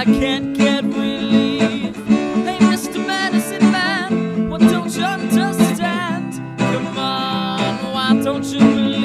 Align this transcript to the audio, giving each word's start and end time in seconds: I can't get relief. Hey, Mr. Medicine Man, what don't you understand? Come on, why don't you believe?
I 0.00 0.04
can't 0.06 0.56
get 0.56 0.82
relief. 0.84 1.94
Hey, 1.94 2.56
Mr. 2.72 3.06
Medicine 3.06 3.70
Man, 3.70 4.48
what 4.48 4.62
don't 4.62 4.96
you 4.96 5.04
understand? 5.04 6.32
Come 6.58 6.96
on, 6.96 7.92
why 7.92 8.18
don't 8.24 8.46
you 8.46 8.60
believe? 8.60 8.99